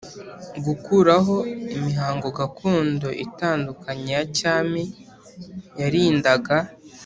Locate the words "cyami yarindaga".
4.37-6.57